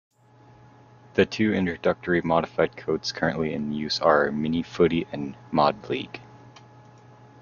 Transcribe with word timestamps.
The 1.13 1.27
two 1.27 1.53
introductory 1.53 2.23
modified 2.23 2.75
codes 2.75 3.11
currently 3.11 3.53
in 3.53 3.71
use 3.71 3.99
are 4.01 4.31
"mini 4.31 4.63
footy" 4.63 5.05
and 5.11 5.37
"mod 5.51 5.87
league". 5.91 6.19